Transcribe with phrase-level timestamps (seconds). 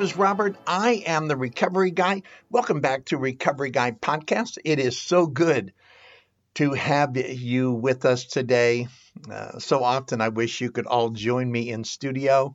[0.00, 0.56] Name is Robert.
[0.66, 2.22] I am the recovery guy.
[2.48, 4.56] Welcome back to Recovery Guy Podcast.
[4.64, 5.74] It is so good
[6.54, 8.88] to have you with us today.
[9.30, 12.54] Uh, so often I wish you could all join me in studio.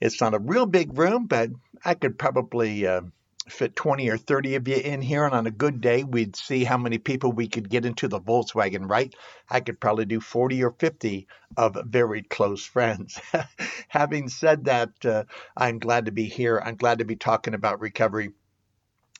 [0.00, 1.50] It's not a real big room, but
[1.84, 3.00] I could probably uh,
[3.48, 5.24] fit 20 or 30 of you in here.
[5.24, 8.20] And on a good day, we'd see how many people we could get into the
[8.20, 9.14] Volkswagen, right?
[9.48, 11.26] I could probably do 40 or 50
[11.56, 13.20] of very close friends.
[13.88, 15.24] Having said that, uh,
[15.56, 16.60] I'm glad to be here.
[16.64, 18.30] I'm glad to be talking about recovery.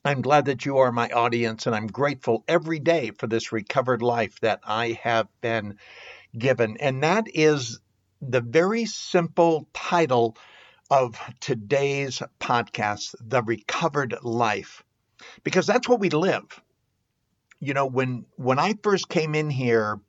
[0.05, 4.01] I'm glad that you are my audience, and I'm grateful every day for this recovered
[4.01, 5.79] life that I have been
[6.37, 6.77] given.
[6.79, 7.81] And that is
[8.21, 10.37] the very simple title
[10.91, 14.83] of today's podcast, The Recovered Life,
[15.45, 16.63] because that's what we live.
[17.61, 20.01] You know, when when I first came in here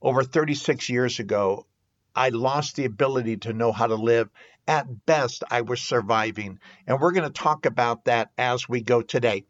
[0.00, 1.66] over 36 years ago,
[2.14, 4.28] I lost the ability to know how to live.
[4.68, 6.58] At best, I was surviving.
[6.86, 9.44] And we're going to talk about that as we go today.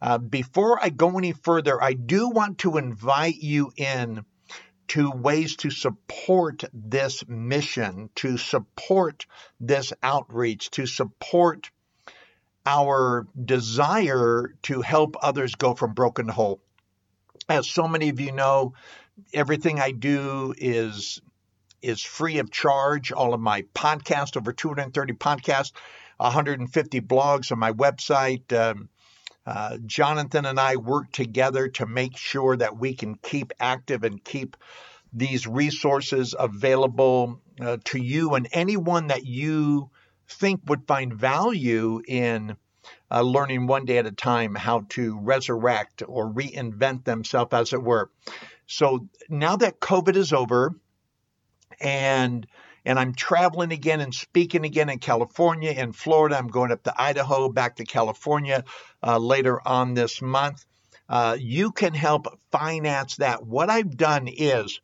[0.00, 4.24] Uh, before I go any further, I do want to invite you in
[4.88, 9.26] to ways to support this mission, to support
[9.60, 11.70] this outreach, to support
[12.66, 16.60] our desire to help others go from broken to whole.
[17.48, 18.74] As so many of you know,
[19.32, 21.20] everything I do is
[21.80, 23.12] is free of charge.
[23.12, 25.72] All of my podcasts, over 230 podcasts,
[26.18, 28.52] 150 blogs on my website.
[28.52, 28.88] Um,
[29.48, 34.22] uh, Jonathan and I work together to make sure that we can keep active and
[34.22, 34.58] keep
[35.10, 39.88] these resources available uh, to you and anyone that you
[40.28, 42.58] think would find value in
[43.10, 47.82] uh, learning one day at a time how to resurrect or reinvent themselves, as it
[47.82, 48.10] were.
[48.66, 50.74] So now that COVID is over,
[51.80, 52.46] and
[52.88, 56.38] and I'm traveling again and speaking again in California, in Florida.
[56.38, 58.64] I'm going up to Idaho, back to California
[59.06, 60.64] uh, later on this month.
[61.06, 63.44] Uh, you can help finance that.
[63.44, 64.80] What I've done is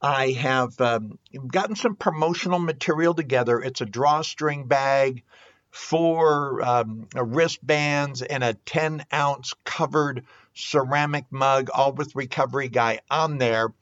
[0.00, 3.60] I have um, gotten some promotional material together.
[3.60, 5.24] It's a drawstring bag,
[5.72, 10.24] four um, wristbands, and a 10 ounce covered
[10.54, 13.74] ceramic mug, all with Recovery Guy on there,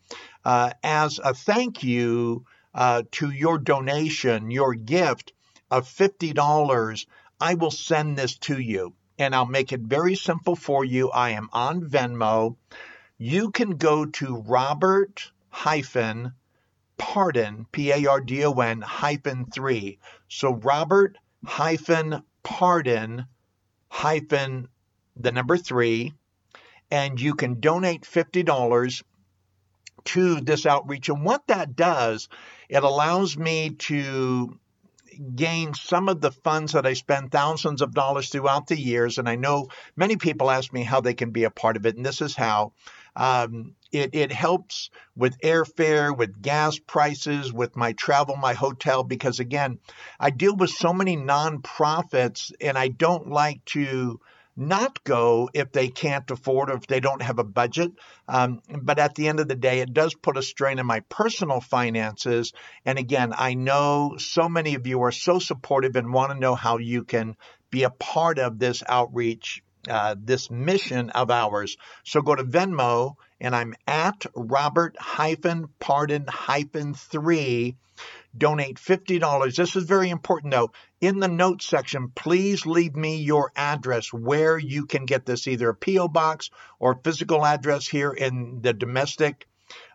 [0.47, 5.33] uh, as a thank you uh, to your donation, your gift
[5.71, 7.07] of $50.
[7.41, 11.11] I will send this to you and I'll make it very simple for you.
[11.11, 12.57] I am on Venmo.
[13.19, 16.33] You can go to Robert hyphen
[16.97, 19.99] pardon, P A R D O N hyphen three.
[20.29, 23.27] So Robert hyphen pardon
[23.89, 24.69] hyphen
[25.17, 26.15] the number three,
[26.91, 29.03] and you can donate $50
[30.05, 31.09] to this outreach.
[31.09, 32.29] And what that does,
[32.69, 34.59] it allows me to
[35.35, 39.19] gain some of the funds that I spend thousands of dollars throughout the years.
[39.19, 41.97] And I know many people ask me how they can be a part of it,
[41.97, 42.73] and this is how.
[43.17, 49.41] Um, it, it helps with airfare, with gas prices, with my travel, my hotel, because
[49.41, 49.81] again,
[50.21, 54.21] I deal with so many nonprofits and I don't like to
[54.59, 57.93] not go if they can't afford or if they don't have a budget.
[58.27, 61.01] Um, but at the end of the day, it does put a strain on my
[61.09, 62.53] personal finances.
[62.85, 66.57] And again, I know so many of you are so supportive and want to know
[66.57, 67.37] how you can
[67.71, 71.77] be a part of this outreach, uh, this mission of ours.
[72.05, 77.77] So go to Venmo and I'm at Robert hyphen pardon hyphen three
[78.39, 79.57] donate $50.
[79.57, 80.71] This is very important though.
[81.01, 85.71] In the notes section, please leave me your address where you can get this, either
[85.71, 86.09] a P.O.
[86.09, 89.47] box or physical address here in the domestic,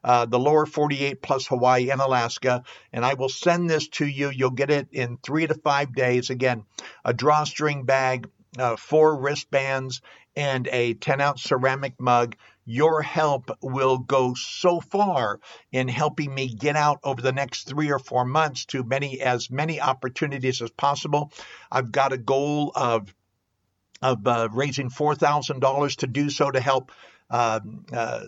[0.03, 2.63] uh, the lower 48 plus Hawaii and Alaska.
[2.91, 4.29] And I will send this to you.
[4.29, 6.29] You'll get it in three to five days.
[6.29, 6.63] Again,
[7.03, 10.01] a drawstring bag, uh, four wristbands,
[10.35, 15.39] and a 10 ounce ceramic mug your help will go so far
[15.71, 19.49] in helping me get out over the next three or four months to many as
[19.49, 21.31] many opportunities as possible.
[21.71, 23.13] I've got a goal of
[24.01, 26.91] of uh, raising four thousand dollars to do so to help.
[27.29, 27.59] Uh,
[27.91, 28.23] uh,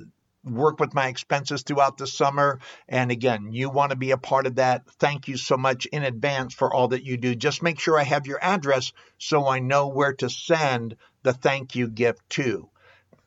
[0.45, 2.59] work with my expenses throughout the summer.
[2.87, 4.83] And again, you want to be a part of that.
[4.99, 7.35] Thank you so much in advance for all that you do.
[7.35, 11.75] Just make sure I have your address so I know where to send the thank
[11.75, 12.69] you gift to.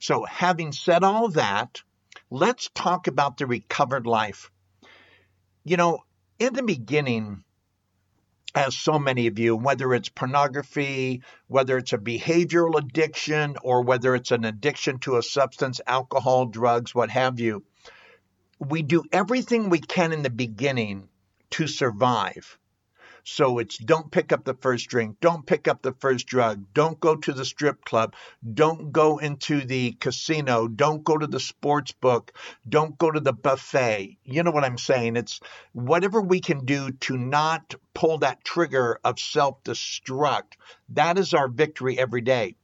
[0.00, 1.82] So, having said all that,
[2.30, 4.50] let's talk about the recovered life.
[5.64, 6.04] You know,
[6.38, 7.42] in the beginning,
[8.54, 14.14] as so many of you, whether it's pornography, whether it's a behavioral addiction, or whether
[14.14, 17.64] it's an addiction to a substance, alcohol, drugs, what have you,
[18.58, 21.08] we do everything we can in the beginning
[21.50, 22.58] to survive.
[23.24, 26.98] So it's don't pick up the first drink, don't pick up the first drug, don't
[27.00, 28.14] go to the strip club,
[28.54, 32.32] don't go into the casino, don't go to the sports book,
[32.68, 34.18] don't go to the buffet.
[34.24, 35.16] You know what I'm saying?
[35.16, 35.40] It's
[35.72, 40.54] whatever we can do to not pull that trigger of self destruct.
[40.90, 42.54] That is our victory every day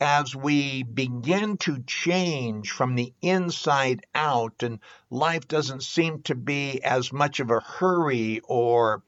[0.00, 4.78] as we begin to change from the inside out and
[5.10, 9.02] life doesn't seem to be as much of a hurry or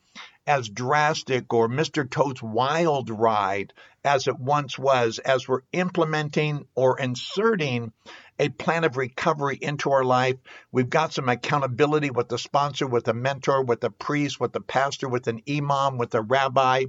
[0.48, 2.10] as drastic or Mr.
[2.10, 7.92] Toad's wild ride as it once was, as we're implementing or inserting
[8.38, 10.36] a plan of recovery into our life.
[10.72, 14.60] We've got some accountability with the sponsor, with a mentor, with a priest, with a
[14.60, 16.84] pastor, with an imam, with a rabbi.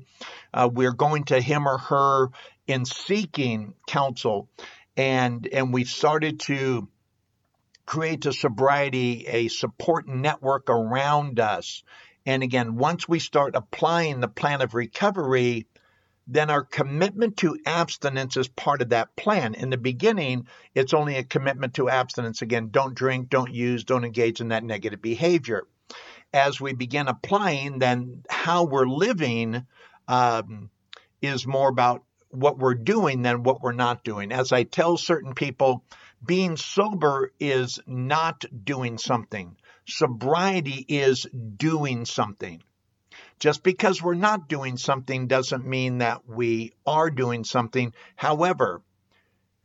[0.53, 2.29] Uh, we're going to him or her
[2.65, 4.47] in seeking counsel.
[4.95, 6.88] And, and we've started to
[7.85, 11.83] create a sobriety, a support network around us
[12.30, 15.66] and again, once we start applying the plan of recovery,
[16.28, 19.56] then our commitment to abstinence is part of that plan.
[19.56, 20.46] In the beginning,
[20.76, 22.44] it's only a commitment to abstinence.
[22.44, 25.64] Again, don't drink, don't use, don't engage in that negative behavior.
[26.31, 29.66] As we begin applying, then how we're living
[30.08, 30.70] um,
[31.24, 34.31] is more about what we're doing than what we're not doing.
[34.31, 35.84] As I tell certain people,
[36.24, 39.56] being sober is not doing something.
[39.89, 41.25] Sobriety is
[41.57, 42.62] doing something.
[43.39, 47.94] Just because we're not doing something doesn't mean that we are doing something.
[48.15, 48.81] However,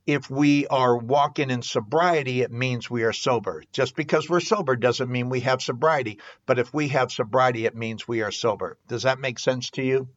[0.07, 3.63] if we are walking in sobriety, it means we are sober.
[3.73, 6.21] Just because we're sober doesn't mean we have sobriety.
[6.47, 8.79] But if we have sobriety, it means we are sober.
[8.87, 10.09] Does that make sense to you?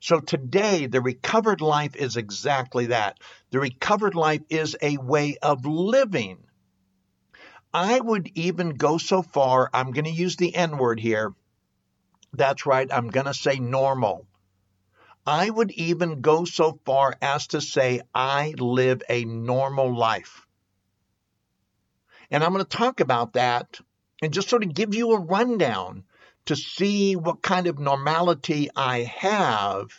[0.00, 3.18] So today, the recovered life is exactly that.
[3.50, 6.38] The recovered life is a way of living
[7.72, 11.32] I would even go so far, I'm going to use the N word here.
[12.32, 14.26] That's right, I'm going to say normal.
[15.26, 20.46] I would even go so far as to say I live a normal life.
[22.30, 23.78] And I'm going to talk about that
[24.22, 26.04] and just sort of give you a rundown
[26.46, 29.90] to see what kind of normality I have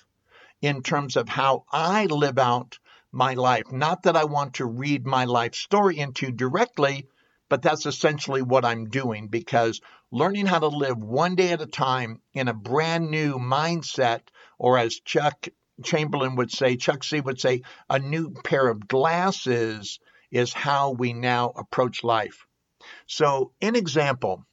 [0.62, 2.80] in terms of how I live out
[3.12, 3.72] my life.
[3.72, 7.08] Not that I want to read my life story into directly,
[7.52, 11.66] but that's essentially what I'm doing because learning how to live one day at a
[11.66, 14.22] time in a brand new mindset,
[14.58, 15.50] or as Chuck
[15.84, 20.00] Chamberlain would say, Chuck C would say, a new pair of glasses
[20.32, 22.46] is how we now approach life.
[23.06, 24.46] So, an example,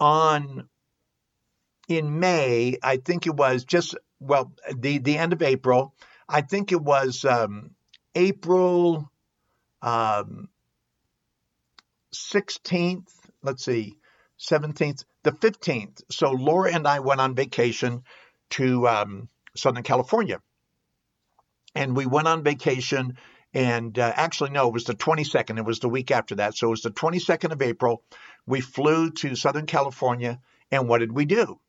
[0.00, 0.66] on
[1.88, 5.94] in May, I think it was just well the the end of April.
[6.26, 7.72] I think it was um,
[8.14, 9.12] April
[9.82, 10.48] um,
[12.14, 13.08] 16th,
[13.42, 13.96] let's see,
[14.38, 16.02] 17th, the 15th.
[16.10, 18.02] So Laura and I went on vacation
[18.50, 20.40] to um, Southern California.
[21.74, 23.16] And we went on vacation,
[23.54, 25.58] and uh, actually, no, it was the 22nd.
[25.58, 26.56] It was the week after that.
[26.56, 28.02] So it was the 22nd of April.
[28.46, 30.40] We flew to Southern California,
[30.72, 31.60] and what did we do?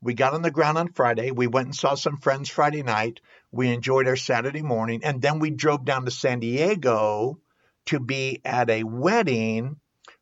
[0.00, 1.30] We got on the ground on Friday.
[1.30, 3.20] We went and saw some friends Friday night.
[3.50, 7.40] We enjoyed our Saturday morning, and then we drove down to San Diego
[7.86, 9.76] to be at a wedding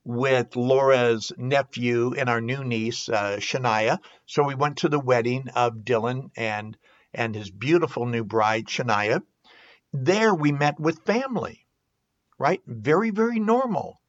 [0.04, 3.98] with Laura's nephew and our new niece, uh, Shania.
[4.26, 6.76] So we went to the wedding of Dylan and
[7.12, 9.22] and his beautiful new bride, Shania.
[9.92, 11.66] There we met with family,
[12.38, 12.62] right?
[12.66, 14.00] Very, very normal.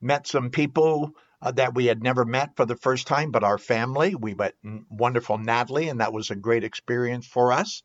[0.00, 3.58] Met some people uh, that we had never met for the first time, but our
[3.58, 4.14] family.
[4.16, 4.54] We met
[4.90, 7.82] wonderful Natalie, and that was a great experience for us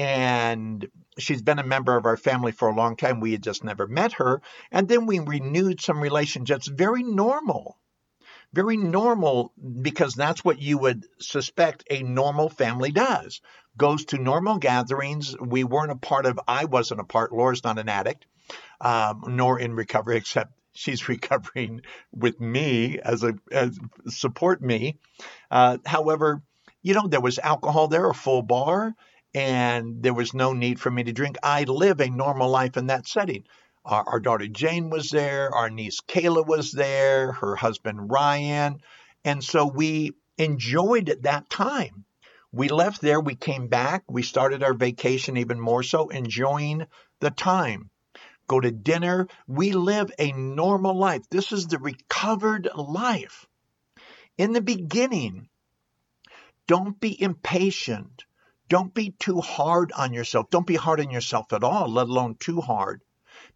[0.00, 0.88] and
[1.18, 3.20] she's been a member of our family for a long time.
[3.20, 4.40] We had just never met her.
[4.72, 7.76] And then we renewed some relationships, very normal.
[8.54, 9.52] Very normal
[9.82, 13.42] because that's what you would suspect a normal family does.
[13.76, 15.36] Goes to normal gatherings.
[15.38, 18.24] We weren't a part of, I wasn't a part, Laura's not an addict,
[18.80, 24.98] um, nor in recovery, except she's recovering with me as a as support me.
[25.50, 26.40] Uh, however,
[26.82, 28.94] you know, there was alcohol there, a full bar
[29.34, 31.36] and there was no need for me to drink.
[31.42, 33.44] I live a normal life in that setting.
[33.84, 38.80] Our, our daughter Jane was there, our niece Kayla was there, her husband Ryan.
[39.24, 42.04] And so we enjoyed that time.
[42.52, 46.86] We left there, we came back, we started our vacation even more so, enjoying
[47.20, 47.90] the time.
[48.48, 49.28] Go to dinner.
[49.46, 51.22] We live a normal life.
[51.30, 53.46] This is the recovered life.
[54.36, 55.48] In the beginning,
[56.66, 58.24] don't be impatient.
[58.70, 60.48] Don't be too hard on yourself.
[60.48, 63.02] Don't be hard on yourself at all, let alone too hard,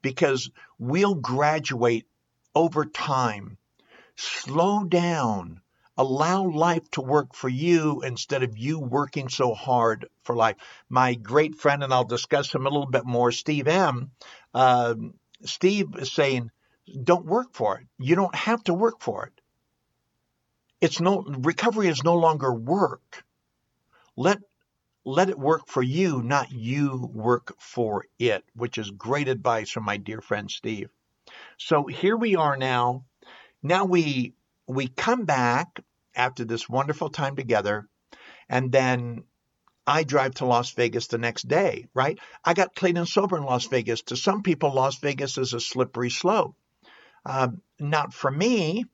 [0.03, 2.07] because we'll graduate
[2.55, 3.57] over time.
[4.17, 5.63] Slow down
[5.97, 10.57] allow life to work for you instead of you working so hard for life.
[10.89, 14.11] My great friend, and I'll discuss him a little bit more, Steve M.
[14.53, 14.95] Uh,
[15.45, 16.51] Steve is saying,
[17.03, 17.87] don't work for it.
[17.99, 19.41] You don't have to work for it.
[20.81, 23.25] It's no recovery is no longer work.
[24.17, 24.39] Let
[25.05, 29.85] let it work for you, not you work for it, which is great advice from
[29.85, 30.89] my dear friend Steve.
[31.59, 33.05] So here we are now.
[33.63, 34.35] Now we
[34.67, 35.81] we come back
[36.15, 37.87] after this wonderful time together,
[38.49, 39.25] and then
[39.87, 42.19] I drive to Las Vegas the next day, right?
[42.45, 44.03] I got clean and sober in Las Vegas.
[44.03, 46.57] To some people, Las Vegas is a slippery slope.
[47.27, 48.85] Uh, not for me,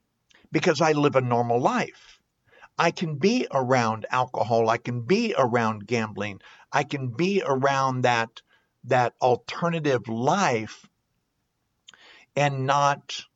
[0.50, 2.19] because I live a normal life.
[2.80, 4.70] I can be around alcohol.
[4.70, 6.40] I can be around gambling.
[6.72, 8.40] I can be around that
[8.84, 10.88] that alternative life
[12.34, 13.26] and not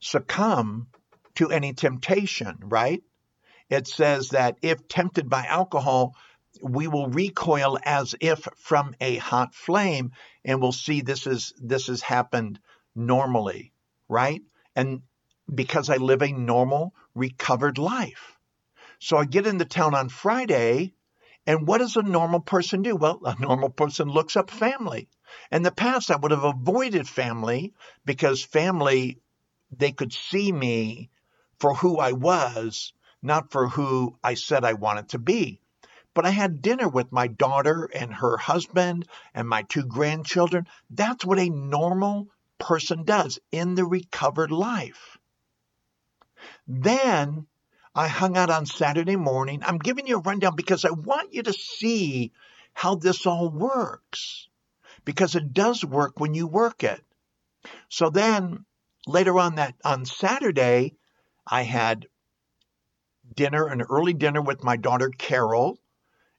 [0.00, 0.88] succumb
[1.36, 3.02] to any temptation, right?
[3.70, 6.14] It says that if tempted by alcohol,
[6.60, 10.12] we will recoil as if from a hot flame
[10.44, 12.60] and we'll see this is this has happened
[12.94, 13.72] normally,
[14.10, 14.42] right?
[14.74, 15.00] And
[15.52, 18.38] because I live a normal recovered life.
[19.00, 20.94] So I get into town on Friday
[21.46, 22.96] and what does a normal person do?
[22.96, 25.08] Well, a normal person looks up family.
[25.52, 27.72] In the past, I would have avoided family
[28.04, 29.20] because family,
[29.70, 31.10] they could see me
[31.60, 32.92] for who I was,
[33.22, 35.60] not for who I said I wanted to be.
[36.14, 40.66] But I had dinner with my daughter and her husband and my two grandchildren.
[40.90, 45.15] That's what a normal person does in the recovered life.
[46.66, 47.46] Then
[47.94, 49.62] I hung out on Saturday morning.
[49.64, 52.32] I'm giving you a rundown because I want you to see
[52.74, 54.48] how this all works.
[55.04, 57.02] Because it does work when you work it.
[57.88, 58.64] So then
[59.06, 60.96] later on that on Saturday,
[61.46, 62.06] I had
[63.34, 65.78] dinner, an early dinner with my daughter Carol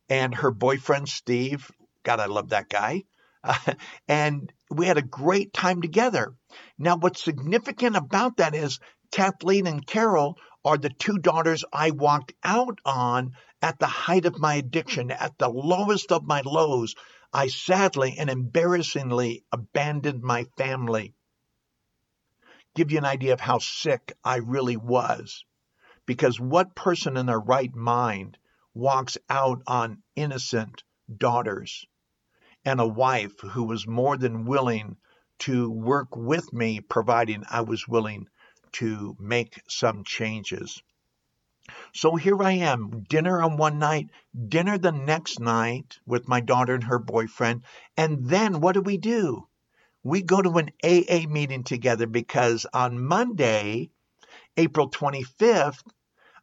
[0.10, 1.72] and her boyfriend Steve.
[2.04, 3.04] God, I love that guy.
[3.44, 3.74] Uh,
[4.08, 6.34] and we had a great time together.
[6.78, 8.80] Now, what's significant about that is
[9.12, 14.40] Kathleen and Carol are the two daughters I walked out on at the height of
[14.40, 16.96] my addiction, at the lowest of my lows.
[17.32, 21.14] I sadly and embarrassingly abandoned my family
[22.78, 25.44] give you an idea of how sick I really was.
[26.06, 28.38] Because what person in their right mind
[28.76, 30.84] walks out on innocent
[31.18, 31.88] daughters
[32.64, 34.96] and a wife who was more than willing
[35.40, 38.28] to work with me, providing I was willing
[38.80, 40.82] to make some changes.
[41.94, 44.08] So here I am, dinner on one night,
[44.48, 47.64] dinner the next night with my daughter and her boyfriend.
[47.96, 49.48] And then what do we do?
[50.08, 53.90] we go to an AA meeting together because on Monday,
[54.56, 55.84] April 25th,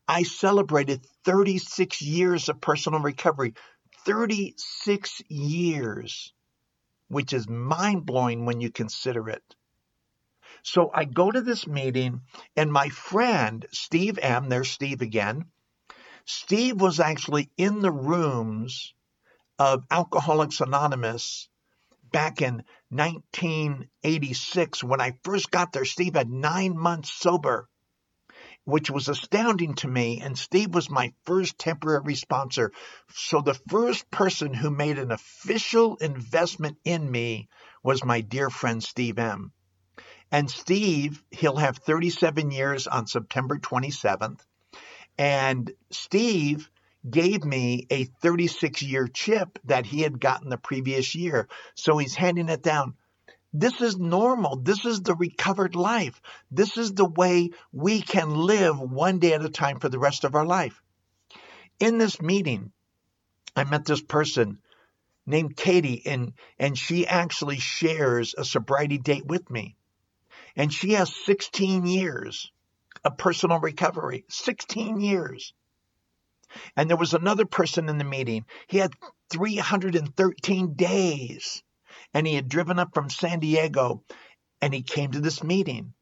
[0.07, 3.55] I celebrated 36 years of personal recovery.
[4.05, 6.35] 36 years,
[7.09, 9.43] which is mind blowing when you consider it.
[10.67, 12.23] So I go to this meeting,
[12.57, 15.45] and my friend, Steve M., there's Steve again.
[16.25, 18.95] Steve was actually in the rooms
[19.59, 21.51] of Alcoholics Anonymous
[22.11, 25.85] back in 1986 when I first got there.
[25.85, 27.69] Steve had nine months sober,
[28.65, 30.23] which was astounding to me.
[30.23, 32.73] And Steve was my first temporary sponsor.
[33.13, 37.51] So the first person who made an official investment in me
[37.83, 39.53] was my dear friend Steve M.
[40.35, 44.41] And Steve, he'll have 37 years on September 27th.
[45.17, 46.69] And Steve
[47.09, 51.47] gave me a 36 year chip that he had gotten the previous year.
[51.77, 52.95] So he's handing it down.
[53.53, 54.57] This is normal.
[54.57, 56.21] This is the recovered life.
[56.51, 60.25] This is the way we can live one day at a time for the rest
[60.25, 60.83] of our life.
[61.79, 62.73] In this meeting,
[63.55, 64.59] I met this person
[65.27, 69.77] named Katie, and, and she actually shares a sobriety date with me.
[70.57, 72.51] And she has 16 years
[73.05, 74.25] of personal recovery.
[74.29, 75.53] 16 years.
[76.77, 78.45] And there was another person in the meeting.
[78.69, 78.95] He had
[79.31, 81.63] 313 days.
[82.15, 84.03] and he had driven up from San Diego
[84.63, 85.93] and he came to this meeting.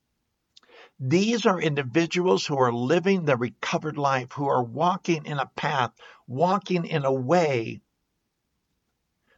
[1.00, 5.90] These are individuals who are living the recovered life, who are walking in a path,
[6.28, 7.80] walking in a way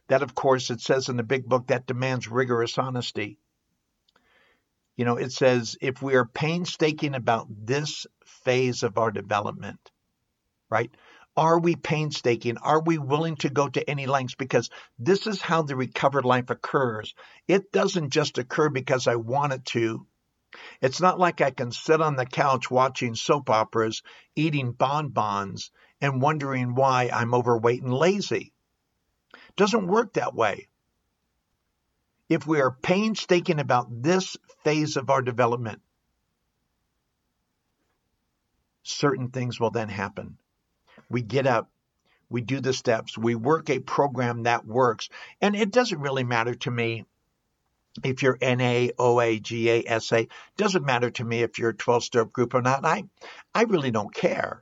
[0.07, 3.39] that, of course, it says in the big book that demands rigorous honesty.
[4.95, 9.91] You know, it says if we are painstaking about this phase of our development,
[10.69, 10.91] right?
[11.37, 12.57] Are we painstaking?
[12.57, 14.35] Are we willing to go to any lengths?
[14.35, 17.13] Because this is how the recovered life occurs.
[17.45, 20.07] It doesn't just occur because I want it to.
[20.81, 24.01] It's not like I can sit on the couch watching soap operas,
[24.37, 28.53] eating bonbons, and wondering why I'm overweight and lazy.
[29.33, 30.69] It doesn't work that way.
[32.29, 35.81] If we are painstaking about this phase of our development,
[38.83, 40.37] certain things will then happen
[41.09, 41.69] we get up,
[42.29, 45.09] we do the steps, we work a program that works.
[45.41, 47.05] And it doesn't really matter to me
[48.03, 50.23] if you're NA, OA, GA, SA.
[50.57, 52.83] Doesn't matter to me if you're a 12 step group or not.
[52.83, 53.05] I,
[53.53, 54.61] I really don't care.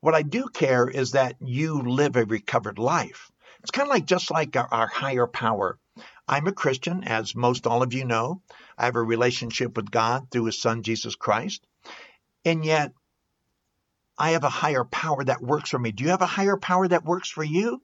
[0.00, 3.32] What I do care is that you live a recovered life.
[3.60, 5.78] It's kind of like just like our, our higher power.
[6.26, 8.40] I'm a Christian, as most all of you know.
[8.78, 11.66] I have a relationship with God through his son, Jesus Christ.
[12.44, 12.92] And yet,
[14.16, 15.92] I have a higher power that works for me.
[15.92, 17.82] Do you have a higher power that works for you?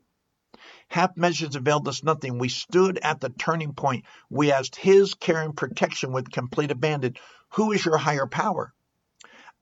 [0.88, 2.38] Half measures availed us nothing.
[2.38, 4.04] We stood at the turning point.
[4.28, 7.16] We asked His care and protection with complete abandon.
[7.50, 8.73] Who is your higher power?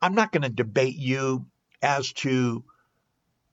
[0.01, 1.47] I'm not going to debate you
[1.83, 2.65] as to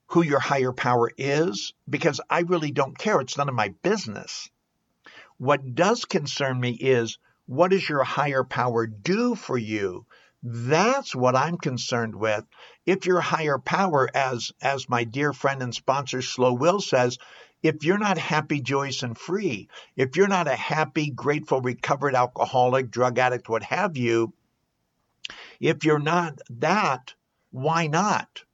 [0.08, 3.20] who your higher power is because I really don't care.
[3.22, 4.50] It's none of my business.
[5.38, 10.06] What does concern me is what does your higher power do for you?
[10.42, 12.46] That's what I'm concerned with.
[12.86, 17.18] If your higher power, as as my dear friend and sponsor Slow Will says,
[17.62, 22.90] if you're not happy, joyous, and free, if you're not a happy, grateful, recovered alcoholic,
[22.90, 24.34] drug addict, what have you,
[25.60, 27.14] if you're not that,
[27.52, 28.45] why not?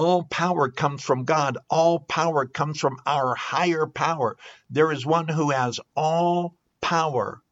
[0.00, 1.58] All power comes from God.
[1.68, 4.36] All power comes from our higher power.
[4.70, 7.42] There is one who has all power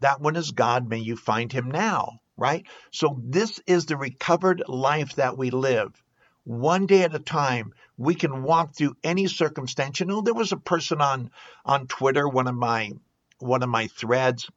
[0.00, 0.88] that one is God.
[0.88, 2.66] May you find him now, right?
[2.90, 5.92] So this is the recovered life that we live.
[6.42, 10.00] One day at a time, we can walk through any circumstance.
[10.00, 11.30] You know, there was a person on
[11.64, 12.94] on Twitter, one of my
[13.38, 14.50] one of my threads,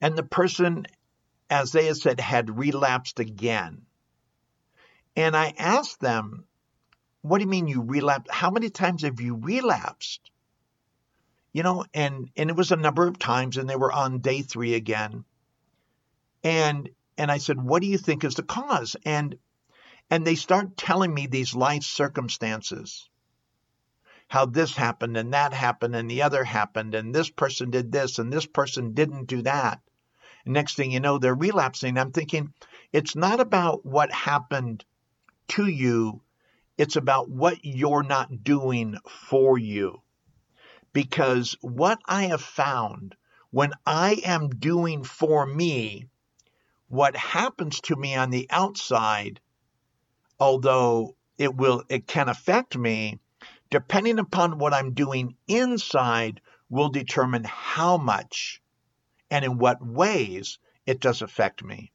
[0.00, 0.86] and the person,
[1.50, 3.85] as they had said, had relapsed again.
[5.16, 6.44] And I asked them,
[7.22, 8.30] "What do you mean you relapsed?
[8.30, 10.30] How many times have you relapsed?"
[11.56, 14.42] you know, and and it was a number of times, and they were on day
[14.42, 15.24] three again.
[16.44, 18.94] And and I said, what do you think is the cause?
[19.06, 19.38] And
[20.10, 23.08] and they start telling me these life circumstances
[24.28, 28.18] how this happened and that happened and the other happened and this person did this
[28.18, 29.80] and this person didn't do that.
[30.44, 31.96] And next thing you know, they're relapsing.
[31.96, 32.52] I'm thinking
[32.92, 34.84] it's not about what happened
[35.48, 36.22] to you,
[36.78, 40.02] it's about what you're not doing for you.
[40.92, 43.16] Because what I have found
[43.50, 46.08] when I am doing for me,
[46.88, 49.40] what happens to me on the outside,
[50.38, 53.18] although it will, it can affect me,
[53.70, 58.60] depending upon what I'm doing inside, will determine how much
[59.30, 61.92] and in what ways it does affect me.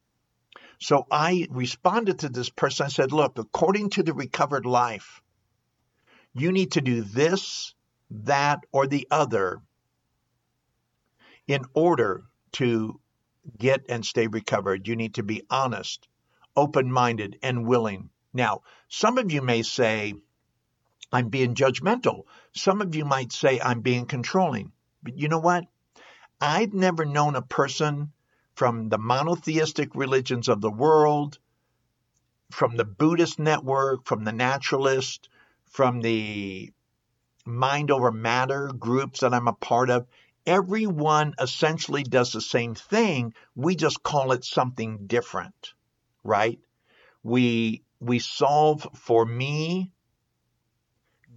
[0.81, 2.87] So I responded to this person.
[2.87, 5.21] I said, Look, according to the recovered life,
[6.33, 7.75] you need to do this,
[8.09, 9.61] that, or the other
[11.47, 12.99] in order to
[13.59, 14.87] get and stay recovered.
[14.87, 16.07] You need to be honest,
[16.55, 18.09] open minded, and willing.
[18.33, 20.15] Now, some of you may say,
[21.11, 22.23] I'm being judgmental.
[22.53, 24.71] Some of you might say, I'm being controlling.
[25.03, 25.65] But you know what?
[26.39, 28.13] I've never known a person
[28.61, 31.39] from the monotheistic religions of the world,
[32.51, 35.29] from the Buddhist network, from the naturalist,
[35.65, 36.71] from the
[37.43, 40.05] mind over matter groups that I'm a part of,
[40.45, 43.33] everyone essentially does the same thing.
[43.55, 45.73] We just call it something different,
[46.23, 46.59] right?
[47.23, 49.91] We we solve for me,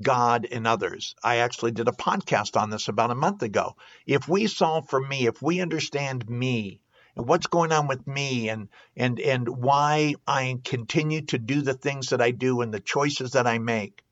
[0.03, 1.15] God, and others.
[1.25, 3.77] I actually did a podcast on this about a month ago.
[4.05, 6.83] If we solve for me, if we understand me
[7.17, 11.75] and what's going on with me and and and why I continue to do the
[11.75, 14.03] things that I do and the choices that I make,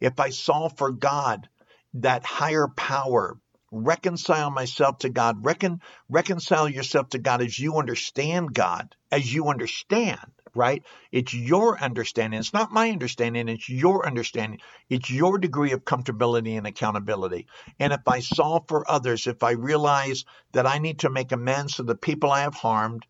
[0.00, 1.48] if I solve for God,
[1.94, 3.38] that higher power,
[3.70, 9.48] reconcile myself to God, recon, reconcile yourself to God as you understand God, as you
[9.48, 10.82] understand, right?
[11.12, 12.40] It's your understanding.
[12.40, 13.48] It's not my understanding.
[13.48, 14.60] It's your understanding.
[14.88, 17.46] It's your degree of comfortability and accountability.
[17.78, 21.76] And if I solve for others, if I realize that I need to make amends
[21.76, 23.06] to the people I have harmed,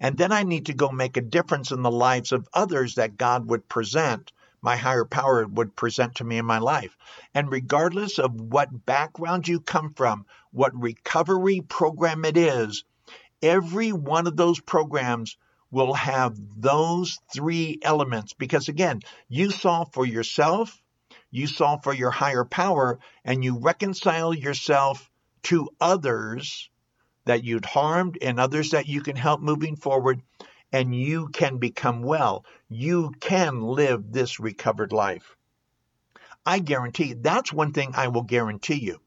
[0.00, 3.16] and then I need to go make a difference in the lives of others that
[3.16, 6.96] God would present, my higher power would present to me in my life.
[7.34, 12.84] And regardless of what background you come from, what recovery program it is,
[13.42, 15.36] every one of those programs
[15.70, 20.80] will have those three elements because again, you solve for yourself,
[21.30, 25.10] you solve for your higher power, and you reconcile yourself
[25.42, 26.70] to others
[27.24, 30.22] that you'd harmed and others that you can help moving forward,
[30.72, 32.44] and you can become well.
[32.68, 35.36] You can live this recovered life.
[36.44, 39.00] I guarantee that's one thing I will guarantee you.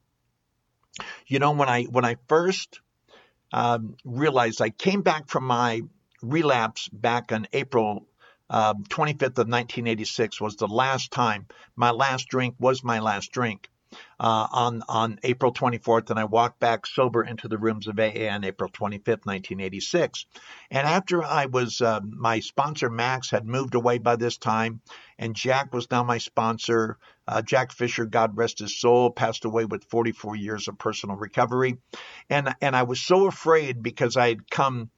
[1.28, 2.80] You know, when I when I first
[3.52, 5.82] um, realized I came back from my
[6.24, 8.08] relapse back on April
[8.50, 11.48] uh, 25th of 1986 was the last time.
[11.76, 13.70] My last drink was my last drink
[14.20, 18.30] uh, on on April 24th, and I walked back sober into the rooms of AA
[18.30, 20.26] on April 25th, 1986.
[20.72, 24.82] And after I was, uh, my sponsor Max had moved away by this time,
[25.18, 26.98] and Jack was now my sponsor.
[27.28, 31.78] Uh, Jack Fisher, God rest his soul, passed away with 44 years of personal recovery,
[32.30, 34.90] and and I was so afraid because I had come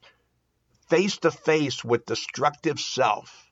[0.88, 3.52] face to face with destructive self,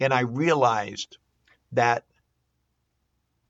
[0.00, 1.18] and I realized
[1.72, 2.04] that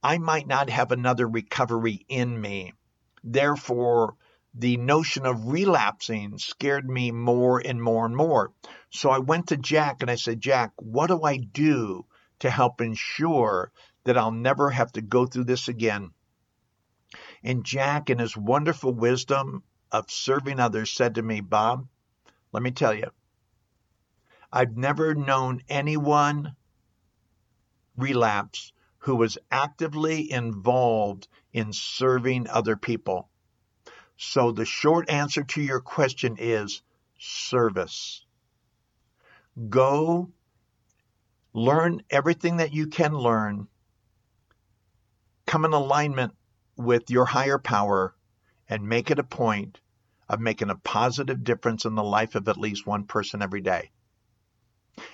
[0.03, 2.75] I might not have another recovery in me.
[3.23, 4.17] Therefore,
[4.53, 8.53] the notion of relapsing scared me more and more and more.
[8.91, 12.05] So I went to Jack and I said, Jack, what do I do
[12.41, 13.73] to help ensure
[14.05, 16.13] that I'll never have to go through this again?
[17.43, 21.89] And Jack, in his wonderful wisdom of serving others, said to me, Bob,
[22.55, 23.11] let me tell you,
[24.53, 26.55] I've never known anyone
[27.97, 33.29] relapse who was actively involved in serving other people.
[34.17, 36.81] So the short answer to your question is
[37.19, 38.25] service.
[39.69, 40.31] Go
[41.53, 43.67] learn everything that you can learn.
[45.45, 46.37] Come in alignment
[46.77, 48.15] with your higher power
[48.69, 49.81] and make it a point
[50.29, 53.91] of making a positive difference in the life of at least one person every day.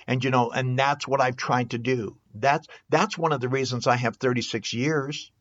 [0.07, 2.17] And you know, and that's what I've tried to do.
[2.33, 5.31] That's that's one of the reasons I have 36 years.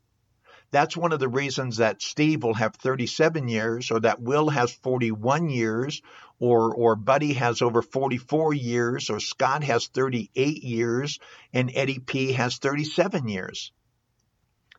[0.73, 4.73] That's one of the reasons that Steve will have 37 years, or that Will has
[4.73, 6.01] 41 years,
[6.39, 11.19] or or Buddy has over 44 years, or Scott has 38 years,
[11.53, 13.73] and Eddie P has 37 years.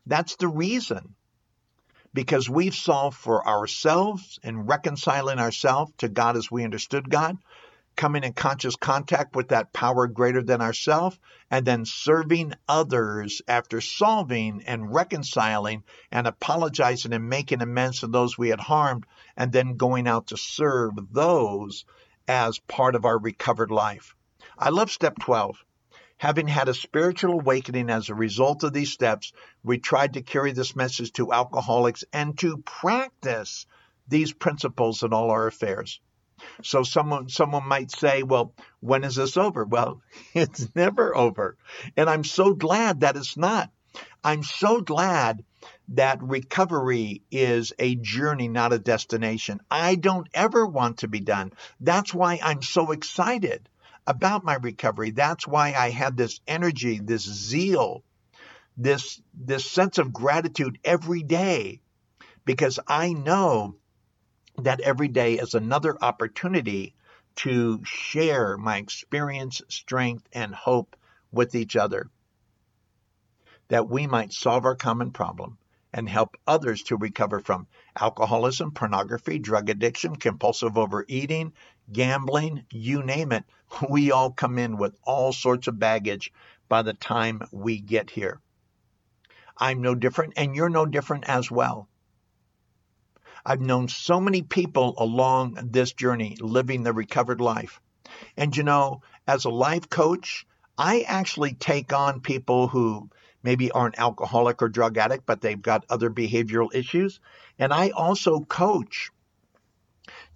[0.06, 1.14] That's the reason.
[2.14, 7.38] Because we've solved for ourselves and reconciling ourselves to God as we understood God
[7.96, 11.18] coming in conscious contact with that power greater than ourself,
[11.50, 18.38] and then serving others after solving and reconciling and apologizing and making amends to those
[18.38, 19.04] we had harmed,
[19.36, 21.84] and then going out to serve those
[22.26, 24.14] as part of our recovered life.
[24.58, 25.56] I love step 12.
[26.22, 29.32] Having had a spiritual awakening as a result of these steps,
[29.64, 33.66] we tried to carry this message to alcoholics and to practice
[34.06, 36.00] these principles in all our affairs.
[36.62, 40.00] So someone someone might say, "Well, when is this over?" Well,
[40.32, 41.56] it's never over.
[41.96, 43.72] And I'm so glad that it's not.
[44.22, 45.44] I'm so glad
[45.88, 49.58] that recovery is a journey, not a destination.
[49.68, 51.50] I don't ever want to be done.
[51.80, 53.68] That's why I'm so excited
[54.06, 55.10] about my recovery.
[55.10, 58.02] That's why I have this energy, this zeal,
[58.76, 61.80] this this sense of gratitude every day
[62.44, 63.76] because I know
[64.58, 66.94] that every day is another opportunity
[67.34, 70.96] to share my experience, strength, and hope
[71.30, 72.10] with each other.
[73.68, 75.58] That we might solve our common problem
[75.94, 77.66] and help others to recover from
[77.98, 81.52] alcoholism, pornography, drug addiction, compulsive overeating,
[81.90, 83.44] gambling, you name it.
[83.88, 86.32] We all come in with all sorts of baggage
[86.68, 88.40] by the time we get here.
[89.56, 91.88] I'm no different, and you're no different as well.
[93.44, 97.80] I've known so many people along this journey living the recovered life.
[98.36, 100.46] And you know, as a life coach,
[100.78, 103.10] I actually take on people who
[103.42, 107.20] maybe aren't alcoholic or drug addict, but they've got other behavioral issues.
[107.58, 109.10] And I also coach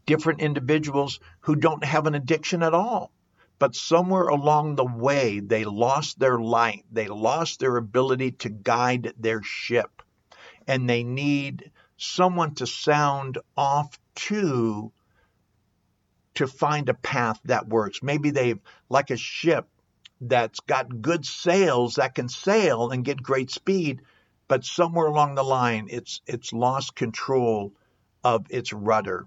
[0.04, 3.12] different individuals who don't have an addiction at all.
[3.58, 6.84] But somewhere along the way, they lost their light.
[6.92, 10.02] They lost their ability to guide their ship.
[10.66, 14.92] And they need someone to sound off to
[16.34, 18.02] to find a path that works.
[18.02, 19.66] Maybe they've, like a ship
[20.20, 24.02] that's got good sails that can sail and get great speed,
[24.46, 27.72] but somewhere along the line, it's, it's lost control
[28.22, 29.26] of its rudder.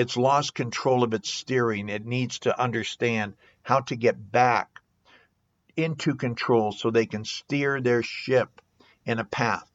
[0.00, 1.90] It's lost control of its steering.
[1.90, 4.80] It needs to understand how to get back
[5.76, 8.62] into control so they can steer their ship
[9.04, 9.70] in a path.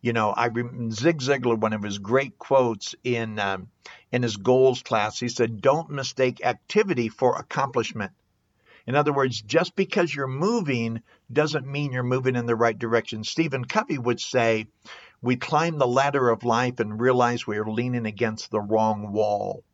[0.00, 0.50] You know, I
[0.92, 3.70] Zig Ziglar, one of his great quotes in um,
[4.12, 8.12] in his goals class, he said, "Don't mistake activity for accomplishment."
[8.86, 13.24] In other words, just because you're moving doesn't mean you're moving in the right direction.
[13.24, 14.68] Stephen Covey would say,
[15.22, 19.64] "We climb the ladder of life and realize we are leaning against the wrong wall."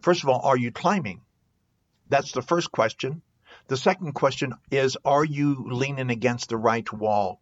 [0.00, 1.22] First of all, are you climbing?
[2.08, 3.22] That's the first question.
[3.68, 7.40] The second question is, are you leaning against the right wall?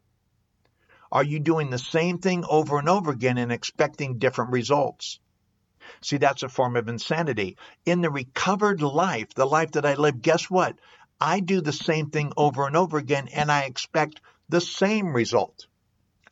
[1.11, 5.21] Are you doing the same thing over and over again and expecting different results?
[6.03, 7.57] See, that's a form of insanity.
[7.85, 10.79] In the recovered life, the life that I live, guess what?
[11.21, 15.67] I do the same thing over and over again and I expect the same result.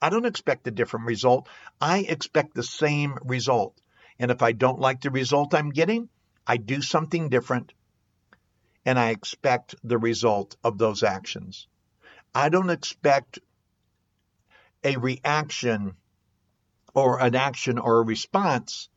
[0.05, 1.49] I don't expect a different result.
[1.81, 3.81] I expect the same result.
[4.19, 6.11] And if I don't like the result I'm getting,
[6.47, 7.73] I do something different
[8.85, 11.69] and I expect the result of those actions.
[12.35, 13.39] I don't expect
[14.85, 15.97] a reaction
[16.93, 18.91] or an action or a response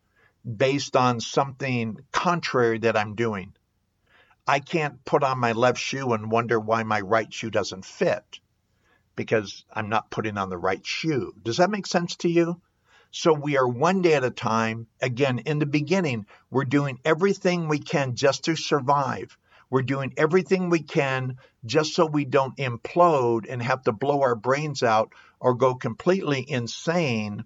[0.43, 3.53] based on something contrary that I'm doing.
[4.45, 8.41] I can't put on my left shoe and wonder why my right shoe doesn't fit
[9.17, 11.33] because I'm not putting on the right shoe.
[11.43, 12.61] Does that make sense to you?
[13.11, 14.87] So we are one day at a time.
[15.01, 19.37] Again, in the beginning, we're doing everything we can just to survive.
[19.69, 24.35] We're doing everything we can just so we don't implode and have to blow our
[24.35, 27.43] brains out or go completely insane.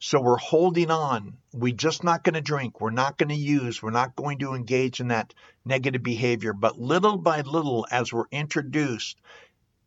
[0.00, 1.38] So we're holding on.
[1.52, 2.80] We're just not going to drink.
[2.80, 3.82] We're not going to use.
[3.82, 5.32] We're not going to engage in that
[5.64, 6.52] negative behavior.
[6.52, 9.18] But little by little, as we're introduced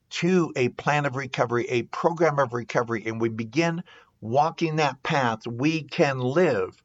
[0.10, 3.84] to a plan of recovery, a program of recovery, and we begin
[4.22, 6.82] walking that path, we can live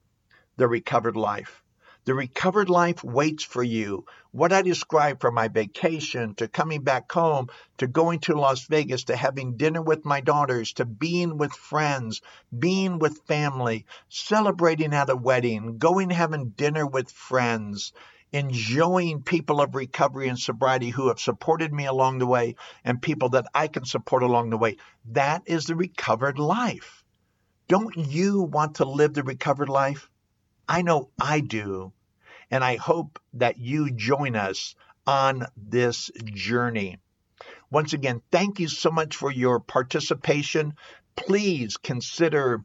[0.56, 1.62] the recovered life.
[2.04, 4.06] The recovered life waits for you.
[4.32, 7.46] What I described from my vacation to coming back home
[7.78, 12.20] to going to Las Vegas to having dinner with my daughters to being with friends,
[12.58, 17.92] being with family, celebrating at a wedding, going having dinner with friends,
[18.32, 23.30] enjoying people of recovery and sobriety who have supported me along the way and people
[23.30, 24.78] that I can support along the way.
[25.10, 27.04] That is the recovered life.
[27.68, 30.08] Don't you want to live the recovered life?
[30.68, 31.92] I know I do.
[32.50, 34.74] And I hope that you join us
[35.06, 36.98] on this journey.
[37.70, 40.74] Once again, thank you so much for your participation.
[41.16, 42.64] Please consider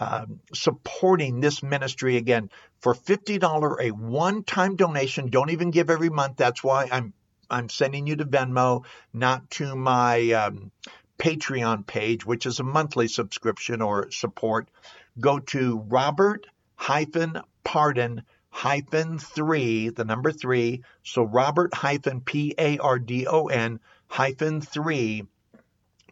[0.00, 5.28] uh, supporting this ministry again for $50 a one-time donation.
[5.28, 6.36] Don't even give every month.
[6.38, 7.12] That's why I'm
[7.50, 10.70] I'm sending you to Venmo, not to my um,
[11.18, 14.68] Patreon page, which is a monthly subscription or support.
[15.18, 20.82] Go to Robert hyphen pardon hyphen three, the number three.
[21.02, 25.24] So Robert hyphen P A R D O N hyphen three.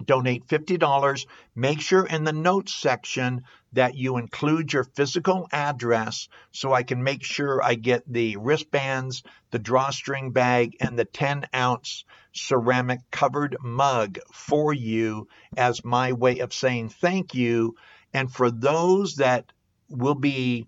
[0.05, 1.27] Donate $50.
[1.55, 7.03] Make sure in the notes section that you include your physical address so I can
[7.03, 13.57] make sure I get the wristbands, the drawstring bag, and the 10 ounce ceramic covered
[13.61, 17.75] mug for you as my way of saying thank you.
[18.15, 19.53] And for those that
[19.89, 20.67] will be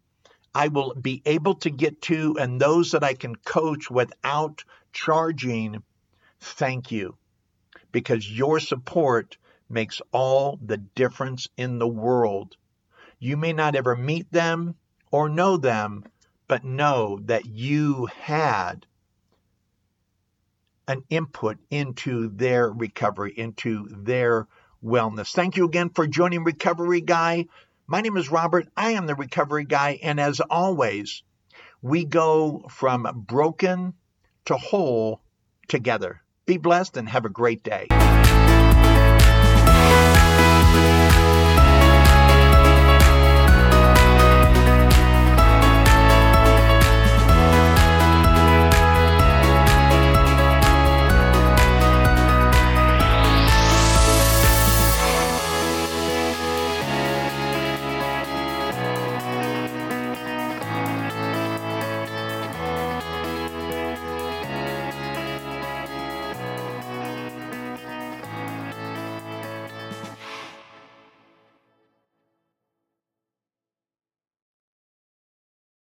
[0.53, 5.83] I will be able to get to and those that I can coach without charging,
[6.41, 7.17] thank you.
[7.93, 9.37] Because your support
[9.69, 12.57] makes all the difference in the world.
[13.19, 14.75] You may not ever meet them
[15.11, 16.05] or know them,
[16.49, 18.87] but know that you had
[20.89, 24.49] an input into their recovery, into their
[24.83, 25.33] wellness.
[25.33, 27.47] Thank you again for joining Recovery Guy.
[27.87, 28.69] My name is Robert.
[28.77, 29.99] I am the recovery guy.
[30.03, 31.25] And as always,
[31.83, 33.95] we go from broken
[34.45, 35.21] to whole
[35.67, 36.23] together.
[36.51, 37.87] Be blessed and have a great day.